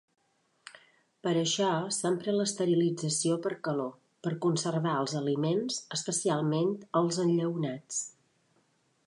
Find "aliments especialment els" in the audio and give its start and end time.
5.23-7.23